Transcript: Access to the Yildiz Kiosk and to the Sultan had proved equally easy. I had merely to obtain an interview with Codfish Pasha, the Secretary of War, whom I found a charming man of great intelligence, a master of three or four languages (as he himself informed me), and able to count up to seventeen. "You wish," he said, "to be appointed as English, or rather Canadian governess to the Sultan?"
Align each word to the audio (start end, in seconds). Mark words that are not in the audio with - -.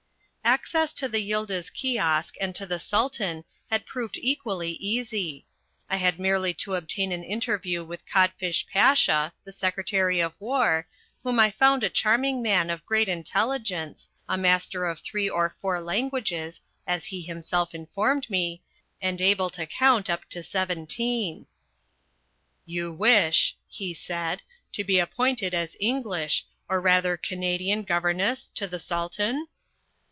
Access 0.43 0.91
to 0.93 1.07
the 1.07 1.21
Yildiz 1.21 1.69
Kiosk 1.71 2.35
and 2.41 2.53
to 2.55 2.65
the 2.65 2.77
Sultan 2.79 3.45
had 3.69 3.85
proved 3.85 4.17
equally 4.17 4.71
easy. 4.73 5.45
I 5.89 5.95
had 5.95 6.19
merely 6.19 6.53
to 6.55 6.75
obtain 6.75 7.13
an 7.13 7.23
interview 7.23 7.85
with 7.85 8.05
Codfish 8.05 8.65
Pasha, 8.73 9.31
the 9.45 9.53
Secretary 9.53 10.19
of 10.19 10.33
War, 10.41 10.87
whom 11.23 11.39
I 11.39 11.51
found 11.51 11.83
a 11.83 11.89
charming 11.89 12.41
man 12.41 12.69
of 12.69 12.85
great 12.85 13.07
intelligence, 13.07 14.09
a 14.27 14.37
master 14.37 14.85
of 14.87 14.99
three 14.99 15.29
or 15.29 15.55
four 15.61 15.79
languages 15.79 16.59
(as 16.85 17.05
he 17.05 17.21
himself 17.21 17.73
informed 17.73 18.29
me), 18.29 18.61
and 19.01 19.21
able 19.21 19.49
to 19.51 19.65
count 19.65 20.09
up 20.09 20.25
to 20.31 20.43
seventeen. 20.43 21.45
"You 22.65 22.91
wish," 22.91 23.55
he 23.69 23.93
said, 23.93 24.41
"to 24.73 24.83
be 24.83 24.99
appointed 24.99 25.53
as 25.53 25.77
English, 25.79 26.45
or 26.67 26.81
rather 26.81 27.15
Canadian 27.15 27.83
governess 27.83 28.51
to 28.55 28.67
the 28.67 28.79
Sultan?" 28.79 29.47